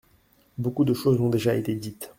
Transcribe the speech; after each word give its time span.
Beaucoup 0.57 0.83
de 0.83 0.95
choses 0.95 1.21
ont 1.21 1.29
déjà 1.29 1.53
été 1.53 1.75
dites. 1.75 2.09